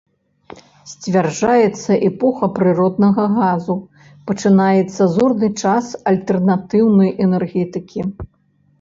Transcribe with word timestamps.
Сцвярджаецца 0.91 1.91
эпоха 2.07 2.49
прыроднага 2.57 3.23
газу, 3.37 3.77
пачынаецца 4.33 5.03
зорны 5.19 5.47
час 5.63 5.85
альтэрнатыўнай 6.11 7.09
энергетыкі. 7.29 8.01